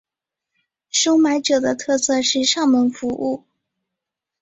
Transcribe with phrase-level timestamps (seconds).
[0.89, 3.45] 收买者的特色是上门服务。